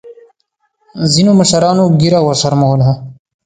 [1.13, 2.91] ځینو مشرانو ګیره وشرمولـه.